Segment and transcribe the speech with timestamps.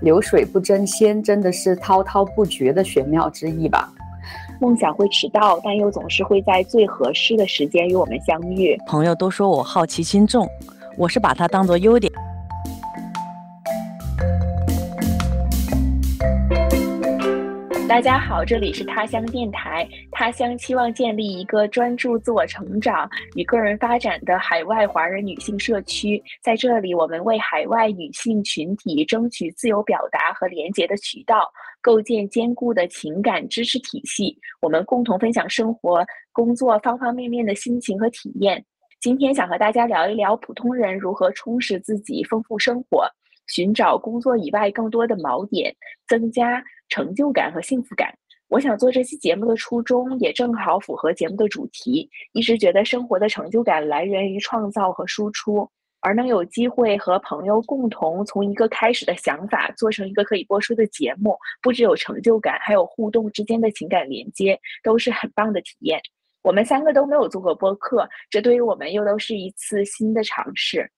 [0.00, 3.92] 流水不争先，真的是滔滔不绝的玄妙之意吧。
[4.60, 8.78] 梦想会迟到，但又总是会在最合适的时间与我们相遇。
[8.86, 10.46] 朋友都说我好奇心重，
[10.96, 12.12] 我是把它当做优点。
[17.90, 19.84] 大家好，这里是他乡电台。
[20.12, 26.22] 他乡期望建立一个专注自我成长与个人发展的海外华人女性社区。
[26.40, 31.50] 在这里，我们为海外女性群体争取自由表达和连结的渠道，
[31.82, 34.38] 构建坚固的情感支持体系。
[34.62, 38.64] 我们共同分享生活、工作方方面面的心情和体验。
[39.00, 43.10] 今天想和大家聊一聊普通人如何充实自己、丰富生活。
[43.50, 45.74] 寻找工作以外更多的锚点，
[46.08, 48.10] 增加成就感和幸福感。
[48.48, 52.08] 我想做这期节目的初衷，也正好符合节目的主题。
[52.32, 55.68] 一直觉得生活的成就感来源于创造和输出，
[56.00, 66.00] 而能有机会和朋友共同从一个开始的想法做成一个可以播出的节目，不只有成就感，还有互动之间的情感连接，都是很棒的体验。
[66.42, 70.90] 我们三个都没有做过播客，这对于我们又都是一次新的尝试。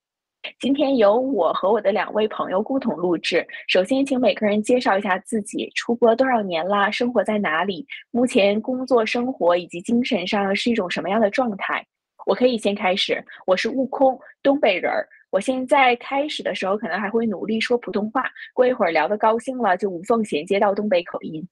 [0.58, 3.46] 今天由我和我的两位朋友共同录制。
[3.68, 6.90] 首先，请每个人介绍一下自己，出国多少年啦？
[6.90, 7.86] 生活在哪里？
[8.10, 11.84] 目前工作、生活以及精神上是一种什么样的状态？
[12.26, 13.24] 我可以先开始。
[13.46, 15.06] 我是悟空，东北人儿。
[15.30, 21.46] 我现在开始的时候可能还会努力说普通话，过一会儿聊得高兴了，就无缝衔接到东北口音。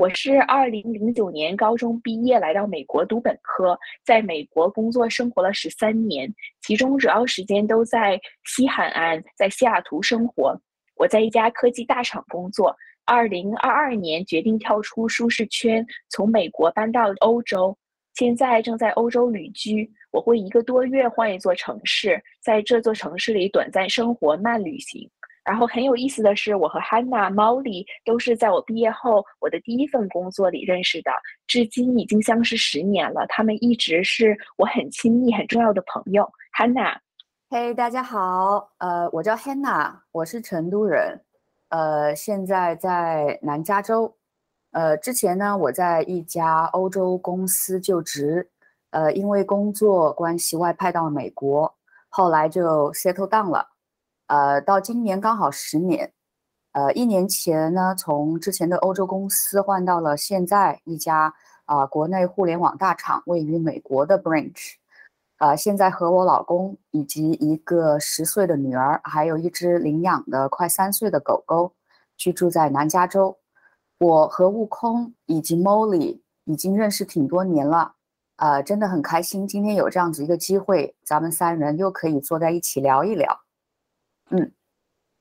[0.00, 10.58] 我是二零零九年高中毕业，来到美国读本科，在美国工作生活了十三年，其中主要时间都在西海岸，在西雅图生活。
[10.96, 12.74] 我在一家科技大厂工作。
[13.04, 17.76] 二零二二年决定跳出舒适圈，从美国搬到欧洲，
[18.14, 19.86] 现在正在欧洲旅居。
[20.12, 25.10] 我会一个多月换一座城市，在这座城市里短暂生活，慢旅行。
[25.44, 31.10] 然后很有意思的是，我和 Hannah、Molly 都是在我毕业后我的第一份工作里认识的，
[31.46, 33.26] 至今已经相识十年了。
[33.28, 36.30] 他们一直是我很亲密、很重要的朋友。
[36.56, 36.98] Hannah，
[37.48, 41.20] 嘿，大家好，呃，我叫 Hannah，我是成都人，
[41.70, 44.14] 呃，现在在南加州，
[44.72, 48.50] 呃，之前呢我在一家欧洲公司就职，
[48.90, 51.74] 呃，因为工作关系外派到美国，
[52.08, 53.66] 后来就 settle down 了。
[54.30, 56.12] 呃，到今年刚好十年，
[56.70, 64.74] 呃，一年前呢，从之前的欧洲公司换到了现在一家啊国内互联网大厂位于美国的 branch，
[65.38, 71.72] 啊，现在和我老公以及一个十岁的女儿，还有一只领养的快三岁的狗狗，
[72.16, 73.36] 居住在南加州。
[73.98, 77.94] 我和悟空以及 Molly 已经认识挺多年了，
[78.36, 83.40] 呃，真的很开心，今天有这样子一个机会，咱们三人又可以坐在一起聊一聊。
[84.30, 84.52] 嗯，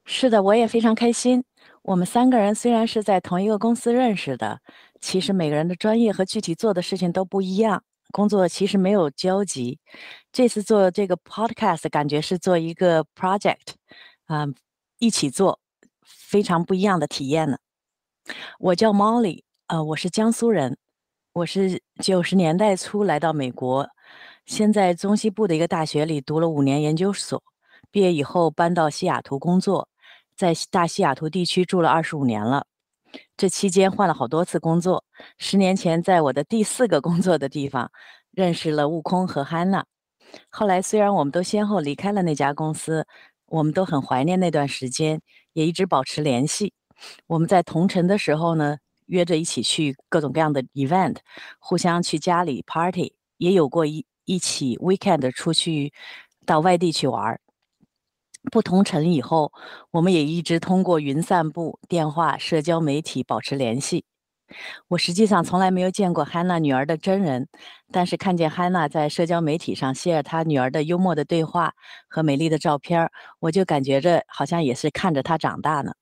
[0.06, 1.44] 是的，我也非常开心。
[1.82, 4.60] 我们三个人虽然是在同一个公司认识的，
[5.02, 9.80] 其实每个人的专业和具体做的事情都不一样，工作其实没有交集。
[10.32, 13.74] 这次做这个 podcast，感觉是做一个 project，
[14.28, 14.54] 嗯，
[15.00, 15.60] 一起做，
[16.04, 17.58] 非常不一样的体验呢。
[18.60, 20.78] 我叫 Molly，呃，我是江苏人，
[21.34, 23.90] 我是九十年代初来到美国，
[24.46, 27.42] 先在中西部的一个大学里读了五年研究所。
[27.92, 29.90] 毕业以后搬到西雅图工作，
[30.36, 32.66] 在大西雅图地区住了二十五年了。
[33.36, 35.04] 这期间换了好多次工作。
[35.38, 37.92] 十年前，在我的第四个工作的地方
[38.32, 39.84] 认识了悟空和汉娜。
[40.50, 43.08] 后来虽然我们都先后离开了那家公司，
[43.48, 45.20] 我们都很怀念那段时间，
[45.54, 46.74] 也一直保持联系。
[47.26, 48.78] 我们在同城的时候呢，
[49.08, 51.16] 约着一起去各种各样的 event，
[51.58, 55.92] 互相去家里 party，也有过一一起 weekend 出去
[56.46, 57.42] 到外地去玩儿。
[58.52, 59.52] 不同城以后，
[59.92, 64.06] 我们也一直通过云散步、电话、社交媒体保持联系。
[64.88, 67.48] 我实际上从来没有见过汉娜女儿的真人，
[67.92, 71.74] 但是看见汉娜在社交媒体上 share 她女儿的幽默的对话
[72.08, 75.94] 和美丽的照片，我就感觉着好像也是看着她长大呢。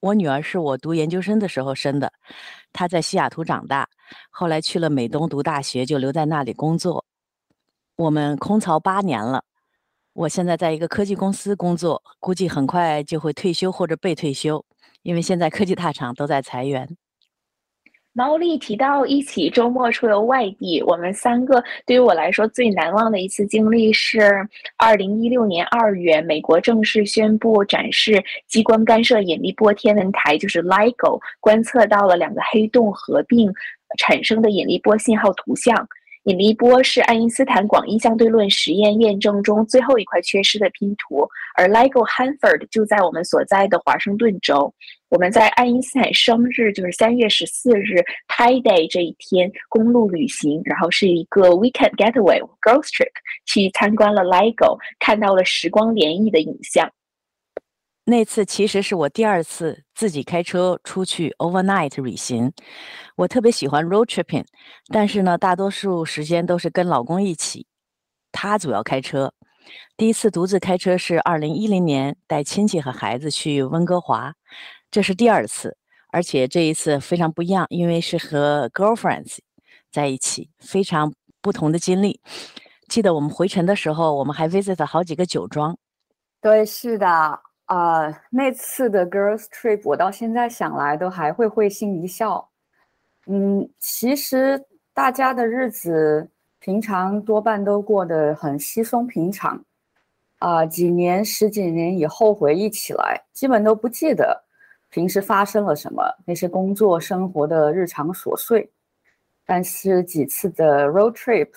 [0.00, 2.12] 我女儿是我读研究生的时候生的，
[2.72, 3.88] 她在西雅图长大，
[4.30, 7.04] 后来去了美东读大学，就留在那里工作。
[7.96, 9.44] 我们空巢八年了。
[10.14, 14.64] 我现在在一个科技公司工作，估计很快就会退休或者被退休，
[15.02, 16.96] 因为现在科技大厂都在裁员。
[18.12, 24.30] 毛利提到一起周末出游外地，我们三个对于我来说最难忘的一次经历是
[24.76, 33.52] 二零一六年二月，美国正式宣布展示激光干涉引力波天文台，就是 LIGO，观测到了两个黑洞合并
[33.98, 35.88] 产生的引力波信号图像。
[36.24, 44.72] 引力波是爱因斯坦广义相对论实验验证中最后一块缺失的拼图，而 LIGO Hanford 就在我们所在的华盛顿州。
[45.10, 53.12] 我们在爱因斯坦生日，就是三月十四日 Pi Day 这一天，公路旅行，然后是一个 weekend getaway girls trip，
[53.44, 56.90] 去参观了 LIGO，看到了时光涟漪的影像。
[58.06, 62.52] 那次其实是我第二次自己开车出去 overnight 旅行。
[63.16, 64.44] 我特别喜欢 road tripping，
[64.92, 67.66] 但是呢，大多数时间都是跟老公一起，
[68.30, 69.32] 他主要开车。
[69.96, 74.34] 第一次独自开车是二零一零年带亲戚和孩子去温哥华，
[74.90, 75.78] 这是第二次，
[76.12, 79.38] 而且这一次非常不一样，因为是和 girlfriends
[79.90, 82.20] 在一起，非常不同的经历。
[82.86, 85.78] 记得我们回程的时候，我们还 visit 了好几个酒庄。
[86.42, 87.40] 对，是的。
[87.66, 92.48] 啊，那次的 girls trip，我到现在想来都还会会心一笑。
[93.26, 94.62] 嗯，其实
[94.92, 96.28] 大家的日子
[96.58, 99.64] 平常多半都过得很稀松平常。
[100.40, 104.44] 啊，几年、十几年以后回忆起来，基本都不记得
[104.90, 108.70] 平时发生了什么，那些工作生活的日常琐碎。
[109.46, 111.48] 但是几次的 road trip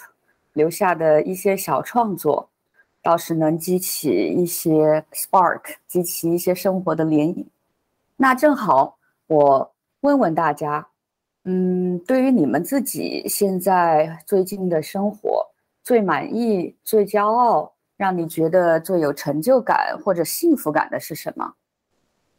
[0.53, 2.49] 留下的一些小创作。
[3.01, 7.45] 倒是能激起一些 spark，激起一些生活的涟漪。
[8.15, 8.97] 那正好，
[9.27, 10.87] 我问问大家，
[11.45, 15.45] 嗯，对于你们自己现在最近的生活，
[15.83, 21.53] 最满意、最骄傲，让你觉得最有成就感或者幸福感的是什么？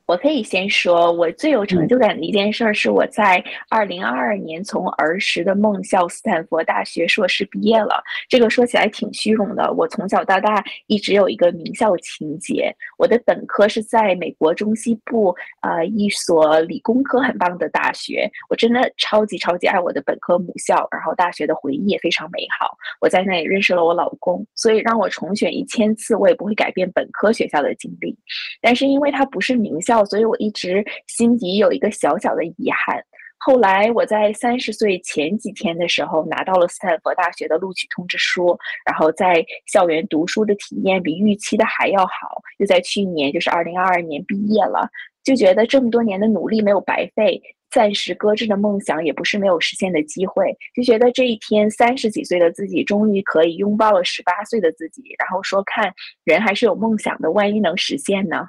[0.08, 8.02] 我可以先说，我最有成就感的一件事儿是我在二零二二年从儿时的梦校斯坦福大学硕士毕业了。
[8.26, 12.74] 这个说起来挺虚荣的，我从小到大一直有一个名校情节。
[12.96, 18.30] 我的本科是在美国中西部，呃，一所理工科很棒的大学。
[18.48, 22.74] 我真的超级超级爱我的本科母校，然后大学的回忆也非常美好。
[23.02, 28.16] 我在那里认识了我老公，所以让我重选一千次，我也不会改变本科学校的经历。
[28.62, 29.97] 但是因为它不是名校。
[30.04, 33.02] 所以我一直心底有一个小小的遗憾。
[33.40, 42.42] 后来我在三十岁前几天的时候拿到了斯坦福大学的录取通知书，然后在校园读书的体验比预期的还要好。
[42.58, 44.88] 又在去年，就是二零二二年毕业了，
[45.22, 47.40] 就觉得这么多年的努力没有白费，
[47.70, 50.52] 暂时搁置的梦想也不是没有实现的机会。
[50.74, 58.48] 就觉得这一天，三十几岁的自己终于可以拥抱了十八岁的自己，然后说：“看人还是有梦想的，万一能实现呢？”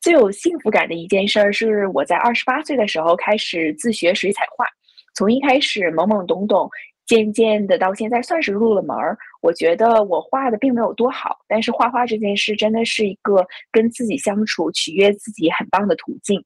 [0.00, 4.64] 最有幸福感的一件事儿是，我在二十八岁的时候开始自学水彩画，
[5.14, 6.70] 从一开始懵懵懂懂，
[7.06, 9.18] 渐渐的到现在算是入了门儿。
[9.42, 16.40] 我觉得我画的并没有多好，但是画画这件事真的是一个跟自己相处、取悦自己很棒的途径。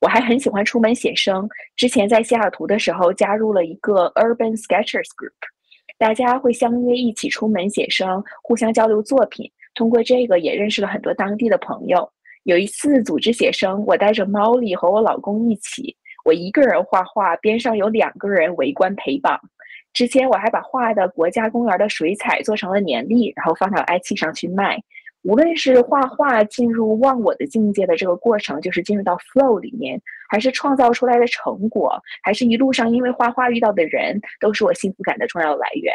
[0.00, 5.32] 我还很喜欢出门写生，之前在西雅图的时候加入了一个 Urban Sketchers Group，
[5.98, 9.50] 大家会相约一起出门写生，互相交流作品。
[9.74, 12.10] 通过这个也认识了很多当地的朋友。
[12.44, 19.40] 有一次组织写生，我带着猫莉和我老公一起，我一个人画画，边上有两个人围观陪绑。
[19.92, 24.82] 之前我还把画的国家公园的水彩做成了年历，然后放到 IT 上去卖。
[25.22, 35.94] 无论是画画进入忘我的境界的这个过程，就是进入到 flow 里面，还是创造出来的成果，还是一路上因为画画遇到的人，都是我幸福感的重要来源。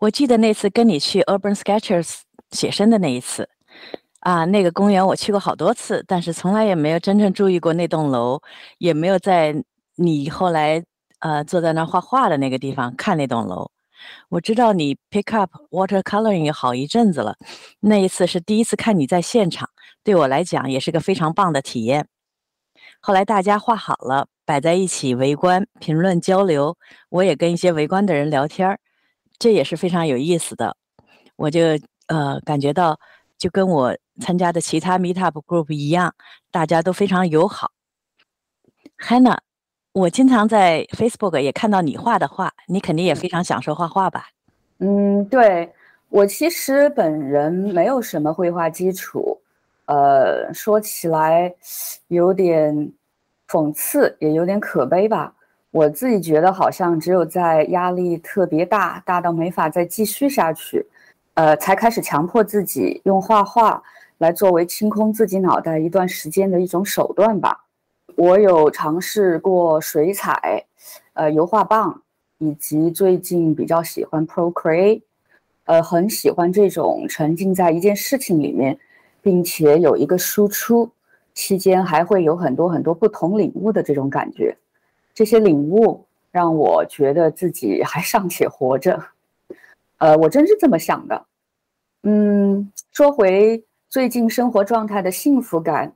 [0.00, 3.48] 我记得那次跟你去 Urban Sketchers 写生的那一次。
[4.20, 8.40] 啊，那个公园我去过好多次，但是从来也没有真正注意过那栋楼，
[8.78, 9.54] 也没有在
[9.94, 10.82] 你后来
[11.20, 13.70] 呃坐在那儿画画的那个地方看那栋楼。
[14.28, 17.36] 我知道你 pick up water coloring 好一阵子了，
[17.80, 19.70] 那一次是第一次看你在现场，
[20.02, 22.08] 对我来讲也是个非常棒的体验。
[23.00, 26.76] 后来大家画好了，摆在一起围观、评论、交流，
[27.10, 28.80] 我也跟一些围观的人聊天儿，
[29.38, 30.76] 这也是非常有意思的。
[31.36, 31.60] 我就
[32.08, 32.98] 呃感觉到。
[33.38, 36.14] 就跟我参加的其他 Meetup Group 一样，
[36.50, 37.70] 大家都非常友好。
[38.98, 39.38] Hannah，
[39.92, 44.28] 我经常在 Facebook 也看到你画的画，你肯定也非常享受画画吧？
[44.78, 45.72] 嗯，对
[46.08, 49.40] 我其实本人没有什么绘画基础，
[49.86, 51.54] 呃，说起来
[52.08, 52.92] 有点
[53.48, 55.34] 讽刺，也有点可悲吧。
[55.70, 60.84] 我自己觉得好像只有在压力特别大，大到没法再继续下去。
[61.34, 63.80] 呃，才开始强迫自己用画画
[64.18, 67.64] 来作为清空自己脑袋一段时间的一种手段吧。
[68.16, 70.64] 我有尝试过水彩、
[71.14, 72.02] 呃油画棒，
[72.38, 75.02] 以及最近比较喜欢 Procreate，
[75.64, 78.76] 呃，很喜欢这种沉浸在一件事情里面，
[79.22, 80.90] 并且有一个输出，
[81.32, 84.56] 期间还会有很多很多不同领悟的这种感觉。
[85.14, 89.00] 这些领悟让我觉得自己还尚且活着。
[89.98, 91.26] 呃，我真是这么想的。
[92.02, 95.90] 嗯，说回最近生活状态的幸福感，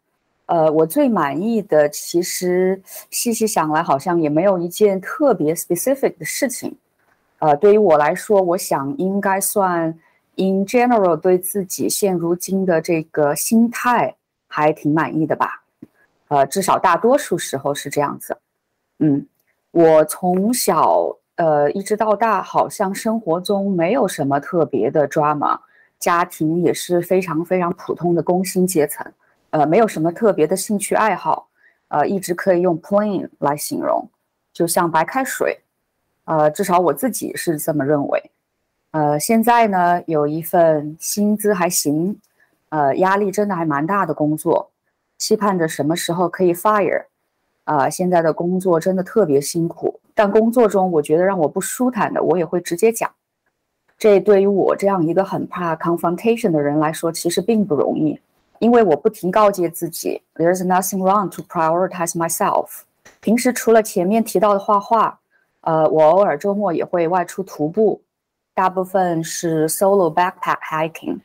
[0.46, 2.80] 呃，我最满意的其实
[3.10, 6.74] 细细想来，好像也没有一件特别 specific 的事情。
[7.38, 9.88] 呃，对于我来说，我想应该算
[10.36, 14.16] in general 对自己现如今的这个心态
[14.48, 15.62] 还挺满意的吧。
[16.28, 18.38] 呃，至少大多数时候是这样子。
[19.00, 19.26] 嗯，
[19.70, 25.58] 我从小呃一直到大，好像生活中没有什么特别的 drama，
[26.02, 29.06] 家庭也是非常非常普通的工薪阶层。
[29.50, 31.46] 呃，没有什么特别的兴趣爱好，
[31.86, 34.08] 呃，一直可以用 plain 来形容，
[34.52, 35.60] 就像白开水。
[36.24, 38.30] 呃，至少我自己是这么认为。
[38.90, 42.18] 呃，现在呢，有一份薪资还行，
[42.70, 44.70] 呃，压力真的还蛮大的工作，
[45.18, 47.04] 期盼着什么时候可以 fire。
[47.64, 53.08] 啊，现在的工作真的特别辛苦，但工作中我觉得让我不舒坦的，我也会直接讲。
[54.02, 58.18] 这对于我这样一个很怕 confrontation 的人来说，其实并不容易，
[58.58, 62.80] 因为我不停告诫自己，there's nothing wrong to prioritize myself。
[63.20, 65.20] 平时除了前面提到的画画。
[65.60, 68.00] 呃，我偶尔周末也会外出徒步，
[68.52, 71.20] 大部分是 solo backpack hiking。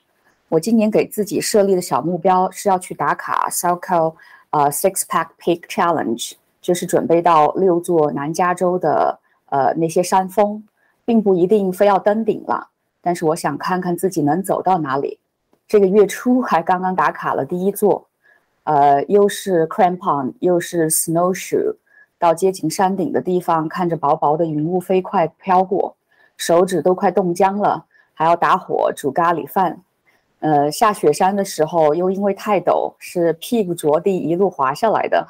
[0.48, 4.16] 我今年给自己设立的小目标是要去打卡 s o c o
[4.52, 9.18] 呃 Six Pack Peak Challenge，就是准备到六座南加州的
[9.50, 10.64] 呃那些山峰，
[11.08, 12.68] 并不一定非要登顶了，
[13.00, 15.18] 但是我想看看自己能走到哪里。
[15.66, 18.06] 这个月初还刚刚打卡了第一座，
[18.66, 21.78] 呃，又是 crampon，又是 snowshoe。
[22.20, 25.96] 到接近山顶的地方，看着薄薄的云雾飞快飘过，
[26.36, 29.80] 手指都快冻僵了，还要打火煮咖喱饭。
[30.40, 35.26] 呃，下雪山的时候又因为太陡，是屁股着地一路滑下来的。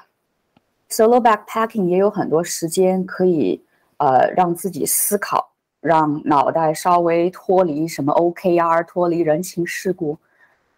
[0.90, 3.62] Solo backpacking 也有很多时间可以，
[3.98, 5.50] 呃，让自己思考，
[5.88, 10.18] 让脑袋稍微脱离什么 OKR，脱离人情世故，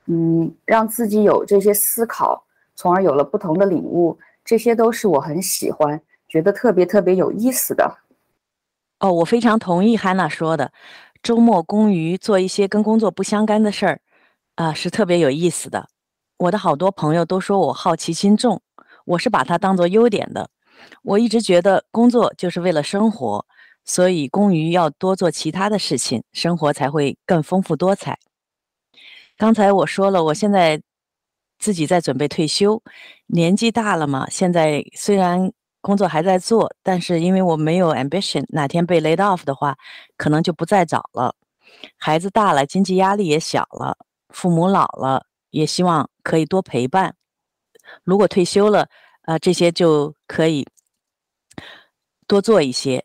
[0.05, 2.43] 嗯，让自己有这些思考，
[2.75, 4.17] 从而有了不同的领悟。
[4.45, 7.97] 这些都是我很喜欢、觉得特别特别有意思的。
[8.99, 10.71] 哦，我非常同意汉娜说的，
[11.21, 13.99] 周末工余做一些跟工作不相干的事儿，
[14.55, 15.87] 啊，是特别有意思的。
[16.37, 18.61] 我的好多朋友都说我好奇心重，
[19.05, 20.49] 我是把它当做优点的。
[21.03, 23.45] 我一直觉得工作就是为了生活，
[23.89, 28.19] 所以工余要多做其他的事情，生活才会更丰富多彩。
[29.35, 30.79] 刚才我说了，我现在。
[31.61, 32.81] 自己在准备退休，
[33.27, 34.25] 年纪大了嘛。
[34.29, 39.75] 现在虽然工作还在做，但是因为我没有 ambition，哪天被 laid off 的话，
[40.15, 41.35] 可能就不再找了。
[41.97, 43.97] 孩子大了，经济压力也小了，
[44.29, 47.13] 父母老了，也希望可以多陪伴。
[48.05, 48.87] 如果退休了，
[49.23, 50.65] 啊，这些就可以
[52.25, 53.03] 多做一些。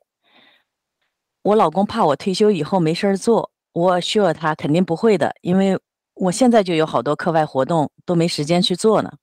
[1.44, 5.78] 我老公怕我退休以后没事儿做，我 sure 他肯定不会的，因为。
[6.16, 9.14] 我现在就有好多课外活动都没时间去做呢。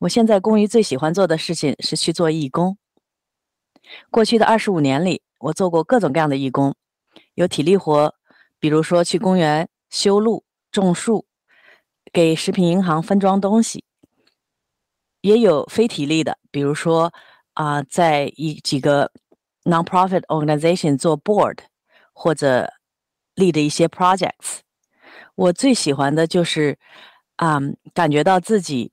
[0.00, 2.76] 我现在工余最喜欢做的事情是去做义工。
[4.10, 6.74] 过去的二十五年里，我做过各种各样的义工，
[7.36, 8.14] 有体力活，
[8.58, 11.24] 比如说去公园修路、种树，
[12.12, 13.82] 给食品银行分装东西；
[15.22, 17.10] 也有非体力的，比如说
[17.54, 19.10] 啊，在一几个
[19.64, 21.58] non-profit organization 做 board
[22.12, 22.72] 或者
[23.36, 24.60] lead 一些 projects。
[25.34, 26.78] 我最喜欢的就是，
[27.36, 27.58] 啊，
[27.94, 28.92] 感觉到自己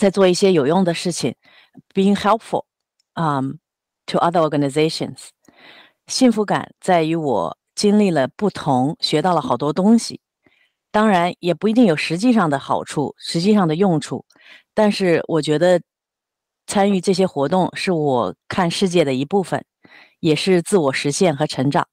[0.00, 1.34] 在做一些有用的事情
[1.94, 2.64] ，being helpful，
[3.14, 3.40] 啊
[4.06, 5.28] ，to other organizations。
[6.06, 10.20] 幸福感在于我经历了不同，学到了好多东西。
[10.90, 14.24] 当然，也不一定有实际上的好处，实际上的用处。
[14.72, 15.80] 但是，我觉得
[16.66, 19.64] 参与这些活动是我看世界的一部分，
[20.20, 21.86] 也是自我实现和成长。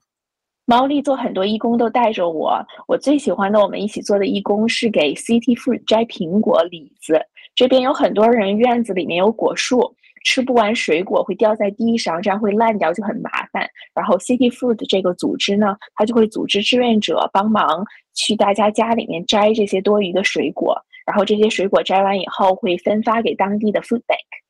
[0.65, 7.19] 毛利做很多义工都带着我，我最喜欢的我们一起做的义工是给 City Food 摘苹果、李子。
[7.53, 13.69] 这边有很多人院子里面有果树，吃不完水果会掉在地上，这样会烂掉，就很麻烦。
[13.93, 20.75] 然后 City Food 这个组织呢，它就会组织志愿者帮忙去大家家里面摘这些多余的水果，
[21.05, 24.42] 然后这些水果摘完以后会分发给当地的 Food Bank。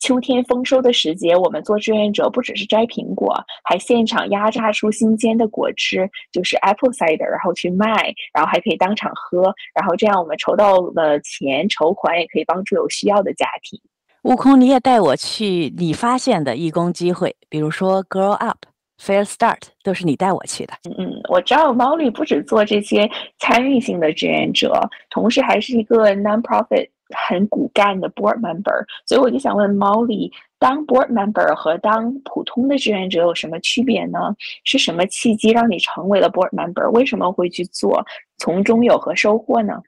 [0.00, 13.80] 秋天丰收的时节，我们做志愿者不只是摘苹果，还现场压榨出新鲜的果汁，就是 apple cider，然后去卖，然后还可以当场喝，然后这样我们筹到了钱，筹款也可以帮助有需要的家庭。
[14.22, 18.58] 悟空，你也带我去你发现的义工机会，比如说 Grow Up、
[19.00, 20.74] Fair Start，都是你带我去的。
[20.84, 24.72] 嗯嗯，我知道毛利不止做这些参与性的志愿者，
[25.10, 26.88] 同时还是一个 non-profit。
[27.16, 34.18] 很骨干的 board member，所以我就想问 Molly，当 board member 和当普通的志愿者有什么区别呢？
[34.64, 36.90] 是什么契机让你成为了 board member？
[36.90, 38.04] 为什么会去做？
[38.38, 39.82] 从中有何收获呢？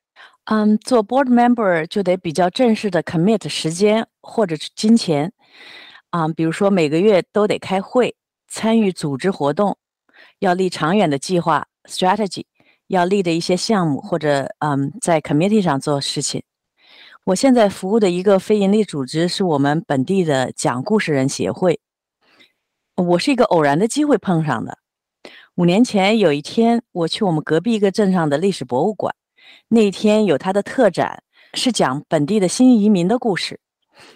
[0.47, 5.33] 嗯，做 board member 就得比较正式的 commit 时间或者是金钱。
[6.11, 8.17] 啊，比如说每个月都得开会，
[8.49, 9.77] 参与组织活动，
[10.41, 12.45] 要立长远的计划 strategy，
[12.89, 16.43] 要立的一些项目或者嗯，在 committee 上做事情。
[17.27, 21.79] 我现在服务的一个非营利组织是我们本地的讲故事人协会。
[22.97, 24.79] 我是一个偶然的机会碰上的。
[25.57, 29.15] 五年前有一天，我去我们隔壁一个镇上的历史博物馆，
[29.69, 31.23] 那一天有他的特展，
[31.53, 33.61] 是讲本地的新移民的故事。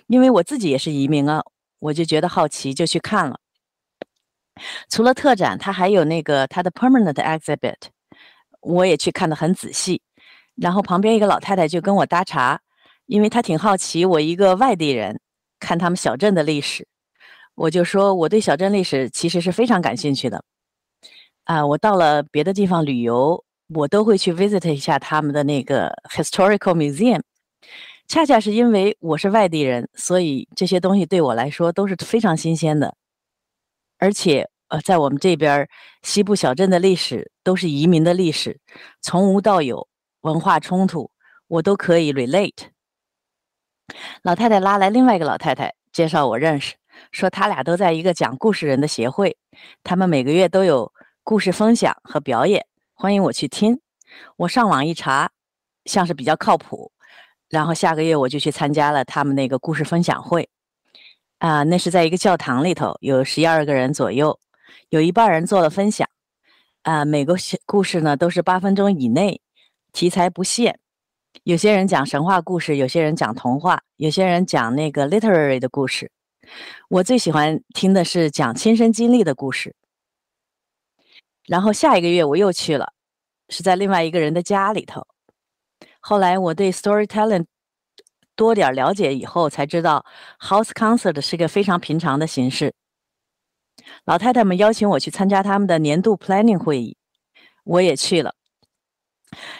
[0.07, 1.45] 因为我自己也是移民啊。
[1.81, 3.39] 我就觉得好奇，就去看了。
[4.89, 7.77] 除了特展，他还有那个他的 permanent exhibit，
[8.63, 10.01] 我也去看的很仔细。
[10.55, 12.61] 然后旁边一个老太太就跟我搭茬，
[13.07, 15.21] 因为他挺好奇我一个外地人
[15.59, 16.87] 看他们小镇的历史。
[17.55, 20.43] 我就说我对小镇历史其实是非常感兴趣的。
[21.45, 27.21] 啊，我到了别的地方旅游，我都会去 visit 一下他们的那个 historical museum。
[28.09, 32.95] 恰恰是因为我是外地人，所以这些东西对我来说都是非常新鲜的。
[33.99, 35.67] 而且，呃，在我们这边
[36.03, 38.59] 西部小镇的历史都是移民的历史，
[39.01, 39.87] 从无到有，
[40.23, 41.11] 文化冲突
[41.47, 42.74] 我都可以 relate。
[44.23, 46.75] 老太太拉来另外一个老太太介绍我认识，
[47.11, 49.37] 说他俩都在一个讲故事人的协会，
[49.83, 53.81] 他们每个月都有故事分享和表演，欢迎我去听。
[54.37, 55.31] 我上网一查，
[55.85, 56.93] 像是比较靠谱。
[57.51, 60.49] 然后下个月我就去参加了他们那个故事分享会，
[61.39, 64.41] 啊，那是在一个教堂里头，有十一二个人左右，
[64.89, 66.09] 有一半人做了分享，
[66.83, 69.41] 啊，每个故事呢都是八分钟以内，
[69.93, 70.81] 题材不限，
[71.45, 76.11] 有些人讲神话故事，有些人讲童话，有些人讲那个 literary 的故事，
[76.89, 79.77] 我最喜欢听的是讲亲身经历的故事。
[81.47, 82.95] 然后下一个月我又去了，
[83.51, 85.07] 是在另外一个人的家里头。
[86.01, 87.45] 后来我对 storytelling
[88.35, 90.07] 多点了解以后，才知道
[90.41, 92.73] house concert 是个非常平常的形式。
[94.07, 96.97] 老太太们邀请我去参加他们的年度 planning 会议，
[97.65, 98.35] 我也去了。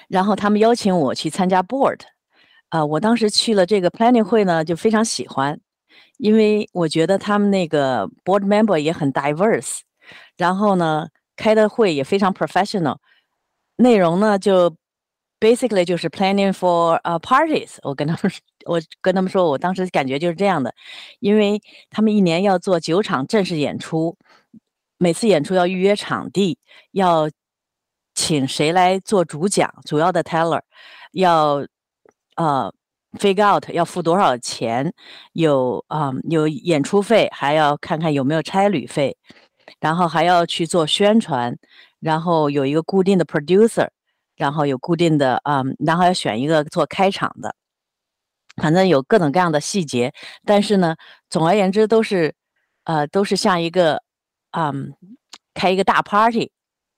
[0.09, 2.01] 然后他们邀请我去参加 board，
[2.69, 5.59] 啊，我当时去了这个 planning 会呢，就非常喜欢，
[6.19, 9.81] 因为我觉得他们那个 board member 也很 diverse，
[10.37, 12.97] 然后呢，开的会也非常 professional，
[13.77, 14.77] 内容呢就。
[15.41, 17.77] Basically 就是 planning for 呃 parties。
[17.83, 18.33] 我跟他们，
[18.65, 20.75] 我跟他们说，我当时感觉就是这样的，
[21.21, 21.61] 因为
[21.91, 24.17] 他们一年要做九场正式演出，
[24.97, 26.57] 每次演出要预约场地，
[26.93, 27.29] 要
[28.15, 30.61] 请谁来做主讲，主要的 teller，
[31.13, 31.67] 要
[32.37, 32.73] 呃
[33.19, 34.93] figure out 要付多少钱，
[35.33, 39.17] 有啊有演出费，还要看看有没有差旅费，
[39.81, 41.57] 然后还要去做宣传，
[42.01, 43.89] 然后有一个固定的 producer。
[44.37, 47.55] 然后有固定的，嗯，然后要选一个做开场的，
[48.61, 50.13] 反正有各种各样的细节。
[50.45, 50.97] 但是呢，
[51.31, 52.35] 总而言之都是，
[52.83, 54.03] 呃，都是像一个，
[54.51, 54.93] 嗯，
[55.55, 56.51] 开一个大 party，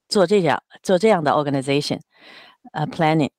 [0.08, 2.00] 做这样做这样的 organization，
[2.74, 3.32] 呃，planning。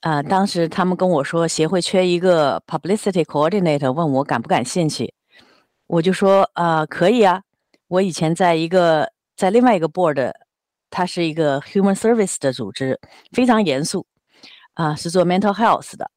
[0.00, 5.14] 呃，当时他们跟我说协会缺一个 publicity coordinator，问我感不感兴趣，
[5.86, 7.42] 我就说，呃，可以啊。
[7.88, 10.32] 我以前在一个在另外一个 board。
[10.88, 12.98] 它是一个 human service 的组织，
[13.32, 14.06] 非常严肃，
[14.74, 16.08] 啊，是做 mental health 的，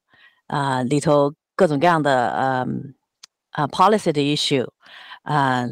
[0.45, 2.67] 啊，里头各种各样的呃
[3.49, 4.69] 啊 policy 的 issue，
[5.23, 5.65] 啊，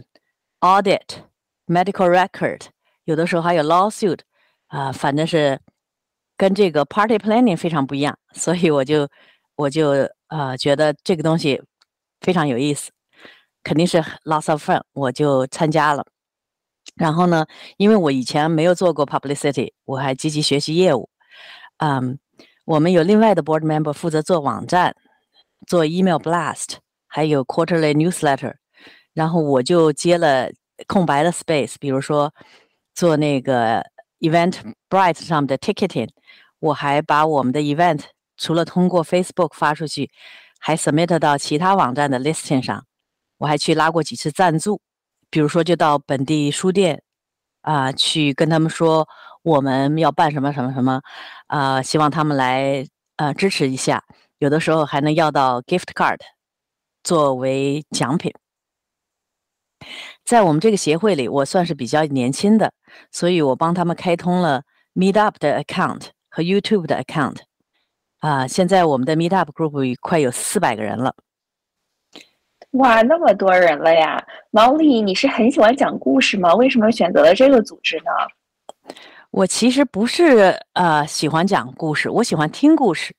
[0.59, 2.61] audit，medical record，
[3.04, 4.20] 有的时候还有 lawsuit，
[4.68, 5.60] 啊，反正是
[6.36, 9.08] 跟这个 party planning 非常不一样，所以我就
[9.56, 11.62] 我就啊觉得这个东西
[12.20, 12.90] 非常有意思，
[13.62, 16.04] 肯定是 lots of fun，我就参加了。
[16.96, 21.08] 然后呢，因为我以前没有做过 publicity，我还积极学习业务。
[21.78, 22.18] 嗯，
[22.64, 24.94] 我们有另外的 board member 负责做网站、
[25.66, 28.54] 做 email blast，还有 quarterly newsletter。
[29.14, 30.50] 然后我就接了
[30.86, 32.32] 空白的 space，比如说
[32.94, 33.84] 做那个
[34.20, 36.08] event bright 上面的 ticketing。
[36.58, 38.04] 我还把我们的 event
[38.36, 40.10] 除了通过 Facebook 发出去，
[40.60, 42.84] 还 submit 到其他网站的 listing 上。
[43.38, 44.80] 我还去拉过几次赞助。
[45.28, 47.02] 比如说，就到本地书店，
[47.62, 49.08] 啊，去跟他们说
[49.42, 51.00] 我们要办什么什么什么，
[51.46, 54.04] 啊，希望他们来呃支持一下。
[54.38, 56.18] 有的时候还能要到 gift card
[57.02, 58.32] 作为奖品。
[60.24, 62.72] 在我们这个协会里，我算是比较年轻的，
[63.10, 64.62] 所以我帮他们开通了
[64.94, 67.38] Meetup 的 account 和 YouTube 的 account。
[68.20, 71.14] 啊，现在我们的 Meetup group 快有四百个人了。
[72.72, 74.24] 哇，那么多人了呀！
[74.50, 76.54] 毛利，你是很喜欢讲故事吗？
[76.54, 78.94] 为什么选择了这个组织呢？
[79.30, 83.14] 我其实不是呃喜欢讲故事，我喜欢听故事，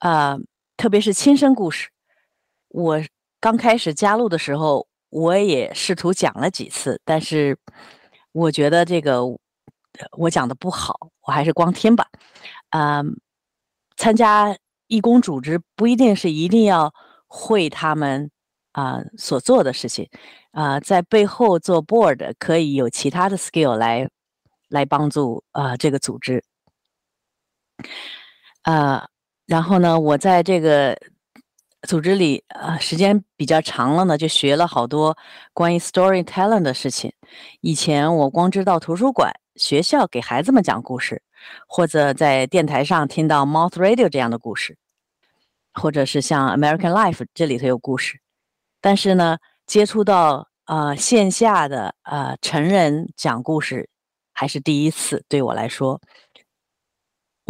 [0.00, 0.38] 呃，
[0.76, 1.88] 特别是亲身故事。
[2.68, 3.00] 我
[3.40, 7.56] 刚开始加入的时候，我也试图讲了几次，但是
[8.32, 9.22] 我觉得这个
[10.16, 12.08] 我讲的不好，我还是光听吧。
[12.70, 13.20] 嗯，
[13.96, 16.92] 参加义工组织不一定是一定要
[17.26, 18.30] 会他们。
[18.72, 20.08] 啊，所做的事情，
[20.52, 24.08] 啊，在背后做 board 可以有其他的 skill 来
[24.70, 26.42] 来帮助啊这个组织，
[28.62, 29.06] 啊，
[29.44, 30.98] 然后呢，我在这个
[31.88, 35.16] 组织里啊时间比较长了呢，就学了好多
[35.52, 37.12] 关于 storytelling 的事情。
[37.60, 41.22] 以前我光知道图书馆、学校给孩子们讲故事，
[41.66, 44.78] 或者在电台上听到 Mouth Radio 这样的故事，
[45.74, 48.20] 或者是像 American Life 这里头有故事。
[48.80, 53.88] 但是呢，接触到啊线下的啊成人讲故事
[54.32, 56.00] 还是第一次，对我来说，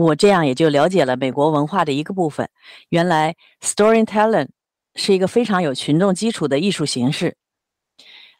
[0.02, 2.48] 我这样也就了解了美国文化的一个部分。
[2.90, 4.48] 原来 storytelling
[4.94, 7.36] 是一个非常有群众基础的艺术形式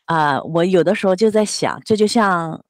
[0.07, 0.42] 啊！
[0.42, 2.64] 我有的时候就在想，这就像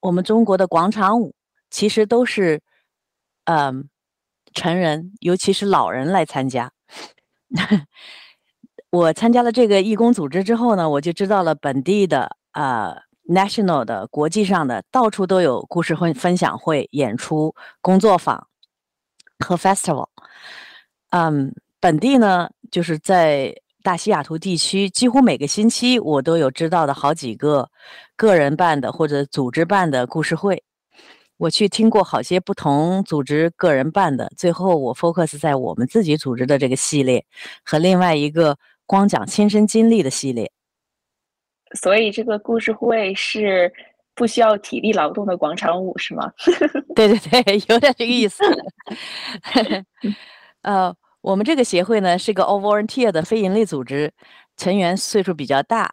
[0.00, 1.34] 我们中国的广场舞，
[1.70, 2.60] 其实都是
[3.44, 3.88] 嗯
[4.52, 6.70] 成人，尤其是老人来参加。
[8.90, 12.96] 我参加了这个义工组织之后呢，我就知道了本地的啊
[13.28, 18.46] ，national 的国际上的到处都有故事会分享会、演出、工作坊
[19.38, 20.08] 和 festival。
[21.10, 27.68] 嗯，本地呢，就是在大西雅图地区，几乎每个星期我都有知道的好几个
[28.16, 30.62] 个人办的或者组织办的故事会。
[31.36, 37.24] 我去听过好些不同组织个人办的，最后我 focus 在我们自己组织的这个系列
[37.64, 38.56] 和另外一个。
[38.86, 40.52] 光讲亲身经历的系列，
[41.74, 43.72] 所以这个故事会是
[44.14, 46.32] 不需要体力劳动的广场舞是吗？
[46.94, 48.44] 对对对， 有点这个意思。
[50.62, 54.12] 呃，我们这个协会呢是个 all volunteer 的非盈利组织，
[54.56, 55.92] 成员岁数比较大，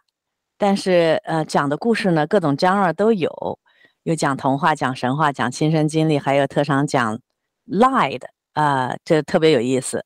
[0.56, 3.58] 但是呃讲的故事呢各种 genre 都有，
[4.04, 7.18] 有讲童话、讲神话、讲亲身经历，还有特长讲
[7.66, 10.04] lie 的啊，这特别有意思。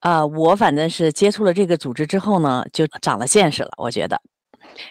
[0.00, 3.70] 啊，我反正是接触了这个组织之后呢，就长了见识了。
[3.76, 4.20] 我觉得，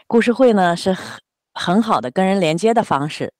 [0.06, 1.22] 故事会呢是很
[1.54, 3.34] 很好的跟人连接的方式。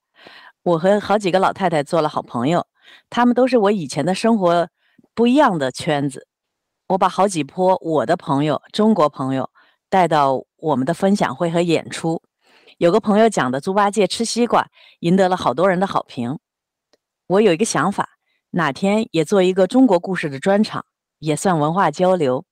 [0.64, 2.66] 我和好几个老太太做了好朋友，
[3.10, 4.70] 她们都是我以前的生活
[5.14, 6.28] 不一样的圈子。
[6.88, 9.50] 我把好几波我的朋友，中国朋友
[9.90, 12.22] 带到我们的分享会和演出。
[12.78, 14.68] 有个朋友讲的猪八戒吃西瓜，
[15.00, 16.40] 赢得了好多人的好评。
[17.28, 18.08] 我有一个想法，
[18.52, 20.86] 哪天也做一个中国故事的专场。
[21.20, 22.46] 也算文化交流。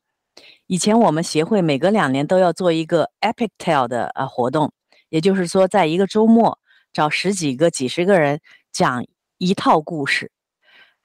[0.68, 4.72] 以前我们协会每隔两年都要做一个 Epic Tale 的呃活动，
[5.10, 6.60] 也就是说，在一个周末
[6.92, 8.40] 找十几个、几十个人
[8.72, 9.06] 讲
[9.38, 10.32] 一套故事。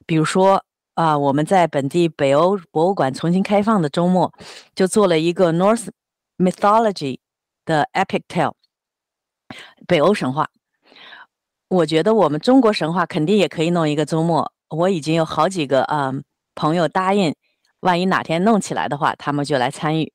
[0.05, 4.33] 比如说啊，我们在本地北欧博物馆重新开放的周末，
[4.75, 5.87] 就做了一个 North
[6.37, 7.19] Mythology
[7.63, 8.53] 的 Epic Tale，
[9.87, 10.49] 北欧神话。
[11.69, 14.51] 我觉得我们中国神话肯定也可以弄一个周末。
[14.69, 16.11] 我已经有好几个啊
[16.55, 17.33] 朋友答应。
[17.81, 20.11] 万一哪天弄起来的话，他们就来参与。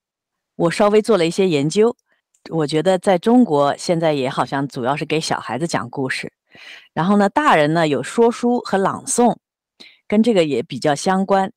[0.55, 1.95] 我稍微做了一些研究，
[2.49, 6.33] 我觉得在中国现在也好像主要是给小孩子讲故事，
[6.93, 9.35] 然后呢，大人呢有说书和朗诵，
[10.07, 11.51] 跟这个也比较相关，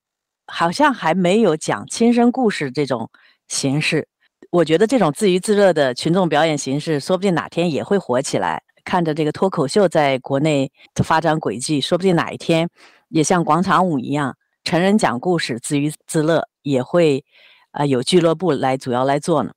[0.46, 3.08] 好像还没有讲亲身故事这种
[3.48, 4.06] 形式。
[4.50, 8.62] 我觉得这种自娱自乐的群众表演形式，说不定哪天也会火起来。
[8.84, 12.68] 看着这个脱口秀在国内的发展轨迹，说不定哪一天
[13.08, 14.36] 也像广场舞一样。
[14.64, 17.24] 成人讲故事，自娱自乐也会，
[17.72, 19.52] 啊，有俱乐部来主要来做呢。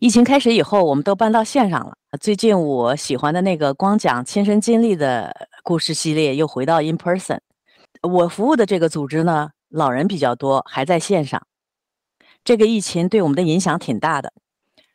[0.00, 1.94] 疫情开始以后，我们都搬到线上了。
[2.20, 7.38] 最近我喜欢的那个光讲亲身经历的故事系列又回到 in person。
[8.02, 11.40] 我服务的这个组织呢，老人比较多，还在线上。
[12.42, 14.32] 这个疫情对我们的影响挺大的。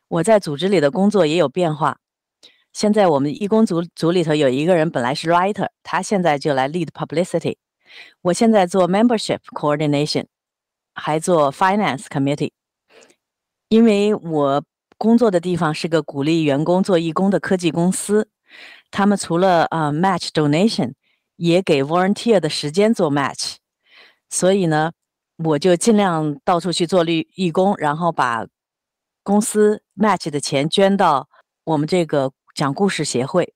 [0.08, 1.98] 我在组织里的工作也有变化。
[2.72, 7.56] 现在我们义工组组里头有一个人本来是 writer，他现在就来 lead publicity。
[8.22, 10.26] 我现在做 membership coordination，
[10.94, 12.52] 还做 finance committee。
[13.68, 14.64] 因为我
[14.98, 18.28] 工作的地方是个鼓励员工做义工的科技公司，
[18.90, 20.94] 他们除了啊 match donation，
[21.36, 23.56] 也给 volunteer 的时间做 match。
[24.30, 24.92] 所以呢，
[25.36, 28.46] 我就尽量到处去做义义工，然后把
[29.22, 31.28] 公司 match 的钱捐到
[31.64, 33.52] 我们这个讲故事协会。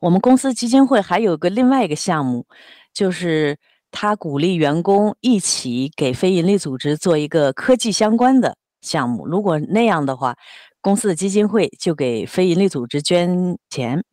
[0.00, 2.46] 我们公司基金会还有个另外一个项目，
[2.94, 3.58] 就是
[3.90, 9.26] 他鼓励员工一起给非营利组织做一个科技相关的项目。
[9.26, 10.36] 如果那样的话，
[10.80, 14.04] 公司的基金会就给非营利组织捐钱。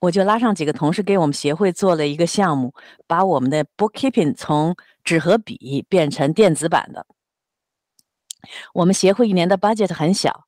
[0.00, 2.74] 我就拉上几个同事给我们协会做了一个项目，
[3.06, 7.06] 把我们的 bookkeeping 从纸和笔变成电子版的。
[8.74, 10.44] 我们协会一年的 budget 很小，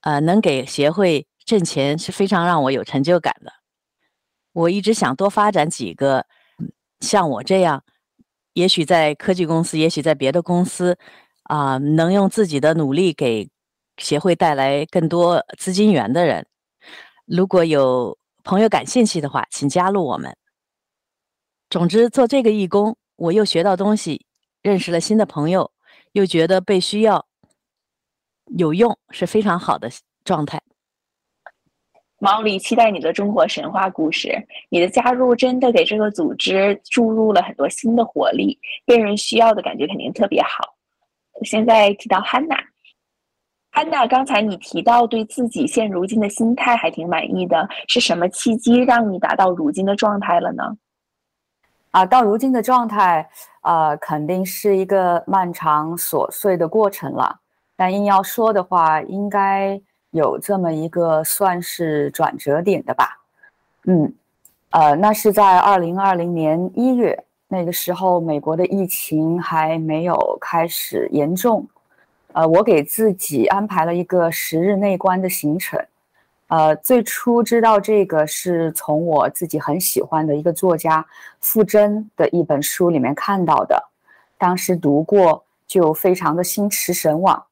[0.00, 3.52] 呃，能给协会挣钱是非常让我有成就感的。
[4.56, 6.24] 我一直想多发展几个
[7.00, 7.84] 像我这样，
[8.54, 10.96] 也许在科技公司，也许在别的公司，
[11.42, 13.50] 啊，能用自己的努力给
[13.98, 16.46] 协会带来更多资金源的人。
[17.26, 20.34] 如果有朋友感兴趣的话，请加入我们。
[21.68, 24.24] 总之，做这个义工，我又学到东西，
[24.62, 25.70] 认识了新的朋友，
[26.12, 27.26] 又觉得被需要、
[28.56, 29.90] 有用，是非常好的
[30.24, 30.62] 状态。
[32.18, 34.36] 毛里期待你的中国神话故事。
[34.68, 40.74] 你的加入真的给这个组织注入了很多新的活力，被人需要的感觉肯定特别好。
[41.42, 42.58] 现在提到 Hanna。
[43.72, 50.78] 安娜，刚才你提到对自己现如今的心态还挺满意的，是什么契机让你达到如今的状态了呢？
[51.90, 53.28] 啊，到如今的状态，
[53.60, 57.40] 呃，肯定是一个漫长琐碎的过程了。
[57.76, 59.78] 但硬要说的话，应该
[60.16, 63.22] 有这么一个算是转折点的吧。
[63.84, 64.12] 嗯，
[64.70, 71.64] 呃，那是在二零二零年一月，那个时候美国的疫情还没有开始严重。
[72.32, 75.80] 呃，我给自己安排了一个十日内观的行程。
[76.48, 81.04] 呃，最初知道这个是从我自己很喜欢的一个作家
[81.40, 83.82] 傅真的一本书里面看到的，
[84.36, 87.44] 当时读过就非常的心驰神往。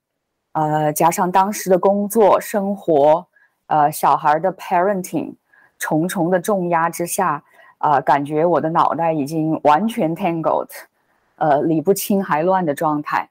[0.55, 3.27] 呃，加上当时的工作生活，
[3.67, 5.35] 呃，小孩的 parenting，
[5.79, 7.43] 重重的重压之下，
[7.79, 10.69] 啊，感觉我的脑袋已经完全 tangled，
[11.37, 13.29] 呃，理不清还乱的状态。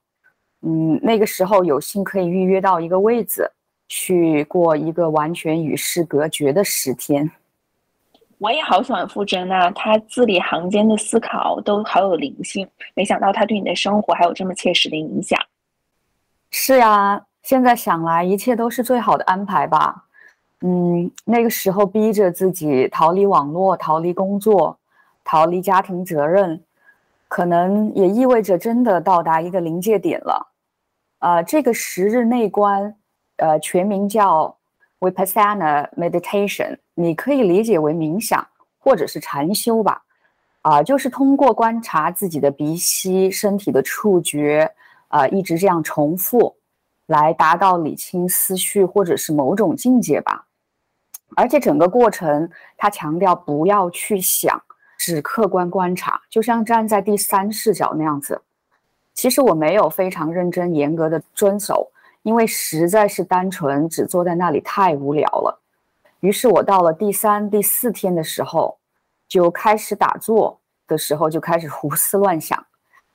[0.61, 3.51] 嗯，那个时候有幸可以预约到一个位子，
[3.87, 7.31] 去过一个完全与世隔绝的十天。
[8.37, 12.67] 我也好喜欢傅真啊，他字里行间的思考都好有灵性。
[12.95, 15.39] 没想到他对你的生活还有这么切实的影响。
[16.55, 20.03] 是呀，现在想来，一切都是最好的安排吧。
[20.61, 24.77] 嗯，那个时候逼着自己逃离网络，逃离工作，
[25.23, 26.63] 逃离家庭责任，
[27.27, 30.47] 可能也意味着真的到达一个临界点了。
[31.19, 32.95] 呃，这个十日内观，
[33.37, 34.55] 呃，全名叫
[34.99, 40.03] Vipassana Meditation，你可以理解为冥想或者是禅修吧。
[40.61, 44.71] 啊，就是通过观察自己的鼻息、身体的触觉，
[45.13, 46.55] 啊，一直这样重复，
[47.05, 50.47] 来达到理清思绪或者是某种境界吧。
[51.35, 54.59] 而且整个过程，他强调不要去想，
[54.97, 58.41] 只客观观察，就像站在第三视角那样子。
[59.13, 61.91] 其实我没有非常认真严格的遵守，
[62.23, 65.59] 因为实在是单纯只坐在那里太无聊了。
[66.21, 68.79] 于是我到了第三、第四天的时候，
[69.27, 72.65] 就开始打坐的时候就开始胡思乱想，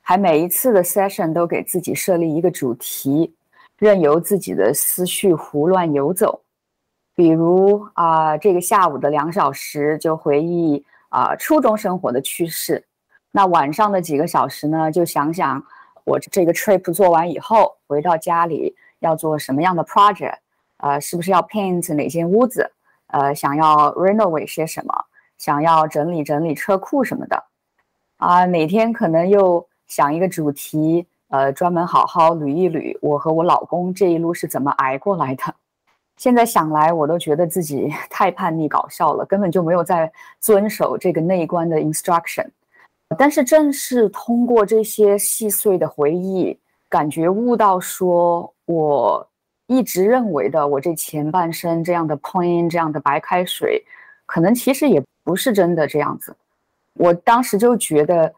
[0.09, 3.35] 还每一次的 session 都给自己设立一个主题，
[3.77, 6.41] 任由自己的思绪胡乱游走。
[7.15, 12.83] 比如啊，这个下午的两小时就回忆啊初中生活的趣事，
[13.33, 15.63] 那晚上的几个小时呢，就想想。
[16.05, 20.39] 我这个 trip 做完以后，回到家里要做什么样的 project？
[20.79, 22.73] 呃，是不是要 paint 哪间屋子？
[23.09, 25.05] 呃，想要 renovate 些什么？
[25.37, 27.45] 想要整理整理车库什么的？
[28.17, 35.43] 啊，哪天可能又想一个主题，呃，专门好好捋一捋我和我老公这一路是怎么挨过来的。
[36.17, 42.47] 现在想来，我都觉得自己 太叛逆搞笑了，根本就没有在遵守这个内观的 instruction。
[43.17, 49.27] 但是正是通过这些细碎的回忆，感觉悟到说，我
[49.67, 53.83] 一直认为的我这前半生这样的 plain 这样的白开水，
[54.27, 56.37] 可能其实也不是真的这样子。
[56.95, 58.35] 我当时就觉得，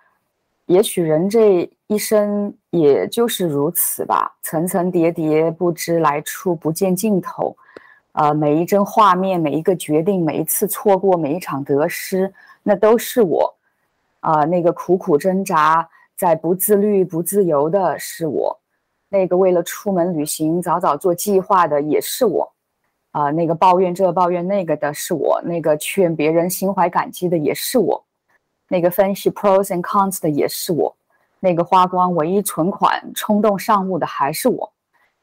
[0.71, 7.57] 也许人这一生也就是如此吧，层层叠叠，不知来处，不见尽头。
[8.13, 13.53] 呃，每一帧画面，每一个决定，每一次错过，每一场得失，那都是我。
[14.21, 18.57] 啊，那个苦苦挣扎在不自律、不自由的是我；
[19.09, 22.49] 那个为了出门旅行早早做计划的也是我；
[23.11, 28.01] 啊，那个抱怨这抱怨那个的是我；那个劝别人心怀感激的也是我；
[28.73, 30.95] 那个分析 pros and cons 的也是我；
[31.41, 34.71] 那个花光唯一存款冲动上路的还是我；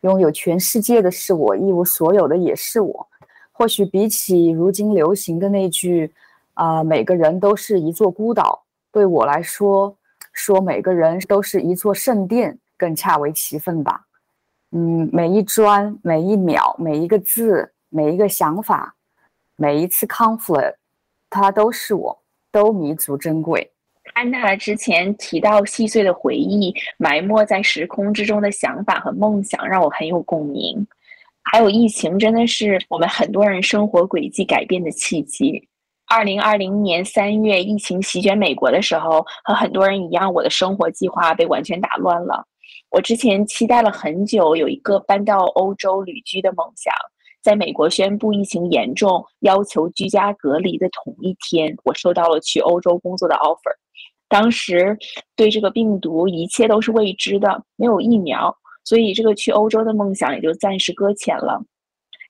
[0.01, 3.07] 拥有全世界的是我，一无所有的也是我。
[3.53, 6.13] 或许比起如今流行的那句
[6.55, 8.65] “啊，每个人都是一座孤岛”。
[8.91, 9.95] 对我来说，
[10.33, 14.05] 说每个人都是一座圣殿，更恰为其分吧。
[14.71, 18.93] 嗯，每一砖、每一秒、每一个字、每一个想法、
[19.55, 20.75] 每一次 conflict，
[21.29, 22.19] 它都是我，
[22.57, 23.71] 都弥足珍贵。
[24.13, 30.87] 安娜之前提到细碎的回忆，埋没在时空之中的想法和梦想，让我很有共鸣。
[31.43, 35.67] 还有疫情，真的是我们很多人生活轨迹改变的契机。
[36.07, 42.43] 二零二零年三月，疫情席卷美国的时候，和很多人一样，我的生活计划被完全打乱了。
[42.89, 46.91] 我之前期待了很久，有一个搬到欧洲旅居的梦想。
[47.47, 53.71] 在美国宣布疫情严重，要求居家隔离的同一天，我收到了去欧洲工作的 offer。
[54.27, 54.97] 当时
[55.33, 61.63] 对这个病毒一切都是未知的，没有疫苗，所以这个去欧洲的梦想也就暂时搁浅了，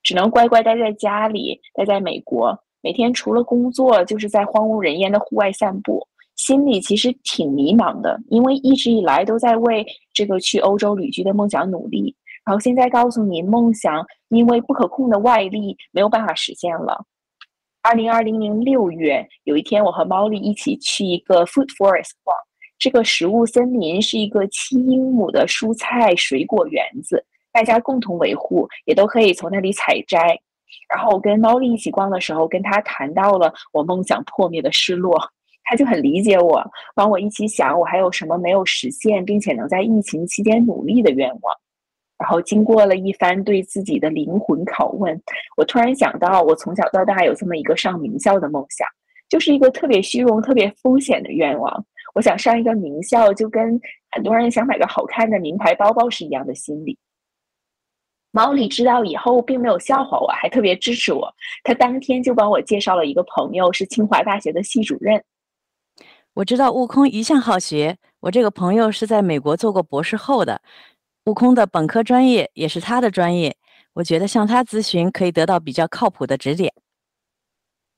[0.04, 2.56] 只能乖乖待在家里，待在美国。
[2.80, 12.14] 每天除了工作，就是在荒无人烟的户外散步，心里其实挺迷茫的，因为一直以来都在为这个去欧洲旅居的梦想努力，
[12.48, 17.04] 然后现在告诉你，梦想因为不可控的外力没有办法实现了。
[17.82, 22.34] 二零二零年六月，有一天，我和猫莉一起去一个 food forest 逛，
[22.78, 30.18] 这个食物森林是一个七英亩的蔬菜水果园子，大家共同维护，也都可以从那里采摘。
[30.88, 35.20] 然后我跟猫莉一起逛的时候，跟他谈到了我梦想破灭的失落，
[35.64, 41.54] 他就很理解我，帮我一起想我还有什么没有实现，并且能在疫情期间努力的愿望。
[42.18, 45.20] 然后经过了一番对自己的灵魂拷问，
[45.56, 48.86] 我突然想到，我从小到大有这么一个上名校的梦想，
[49.28, 51.84] 就是一个特别虚荣、特别风险的愿望。
[52.14, 56.98] 我想上一个名校，就跟很多人想买个好看的名牌包包是一样的心理。
[58.32, 61.32] 毛里知道以后，并没有笑话我，还特别支持我。
[61.62, 65.22] 他当天就帮我介绍了一个朋友，是清华大学的系主任。
[66.34, 70.60] 我知道悟空一向好学，我这个朋友是在美国做过博士后的。
[71.28, 73.54] 悟空的本科专业也是他的专业，
[73.92, 76.72] 我觉得向他咨询可以得到比较靠谱的指点。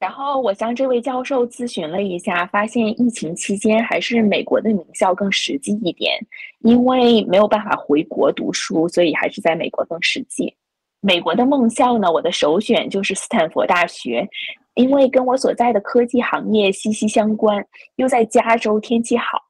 [0.01, 6.19] 然后我向这位教授咨询了一下，发现疫情期间还是美国的名校更实际一点，
[6.65, 10.53] 因为没有办法回国读书，所以还是在美国更实际。
[11.01, 14.29] 美国的梦校呢，我的首选就是斯坦福大学，
[14.75, 17.65] 因为跟我所在的科技行业息息相关，
[17.95, 19.50] 又在加州，天气好。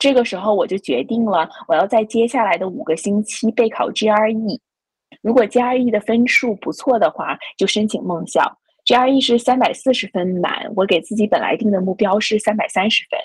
[0.00, 4.58] 这个时候我就决定了，我要在接下来的五个星期备考 GRE，
[5.20, 8.42] 如果 GRE 的分数不错的话，就申请梦校。
[8.86, 13.20] GRE 是三百四十分满，我给自己本来定的目标是三百三十分，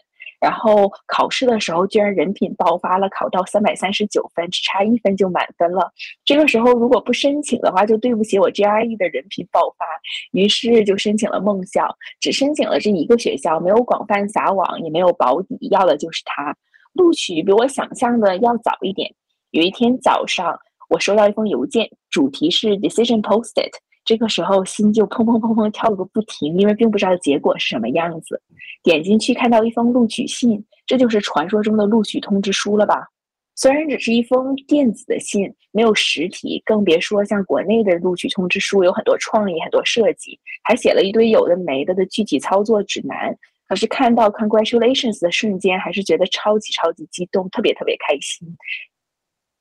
[0.45, 5.91] 然后考试的时候居然人品爆发了，考到三百三十九分，只差一分就满分了。
[6.23, 9.87] 这个时候如果不申请的话，就对不起我 GRE 的人品爆发，
[10.33, 11.87] 于是就申请了梦校，
[12.19, 16.55] 只申请了这一个学校，没有广泛撒网，也没有保底，要的就是它。
[16.93, 19.11] 录取比我想象的要早一点。
[19.49, 23.71] 有一天早上，我收到一封邮件，主题是 Decision Posted。
[24.05, 28.41] 这个时候心就砰砰砰砰跳个不停，因为并不知道结果是什么样子。
[28.83, 33.07] 点进去看到一封录取信，这就是传说中的录取通知书了吧？
[33.55, 43.35] 虽然只是一封电子的信，没有实体，更别说像国内的录取通知书有很多创意、很多设计，还写了一堆有的没的的具体操作指南。
[43.67, 48.47] 可是看到 congratulations 的瞬间，还是觉得超级超级激动，特别特别开心。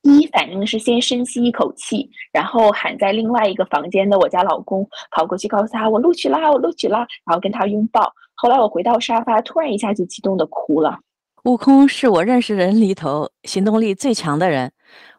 [0.04, 8.12] 第一反应是先深吸一口气，然后喊在另外一个房间的我家老公跑过去告诉他我录取啦，我录取啦，然后跟他拥抱。
[8.34, 11.00] 后来我回到沙发，突然一下就激动的哭了。
[11.44, 14.72] 悟空是我认识人里头行动力最强的人，